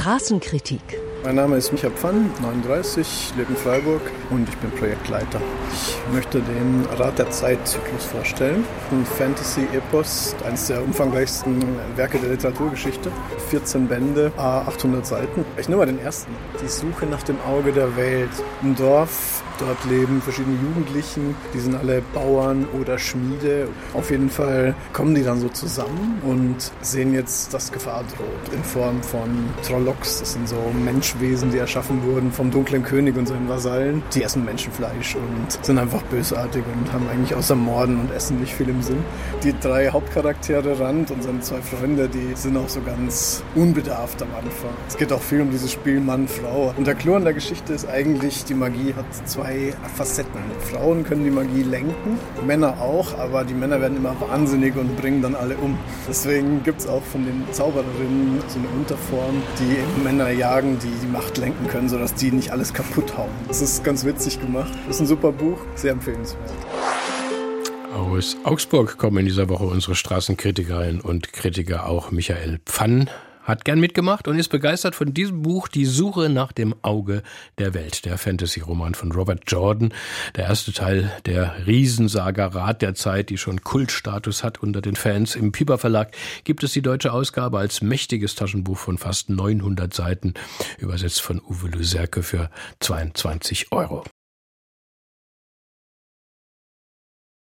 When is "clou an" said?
46.94-47.24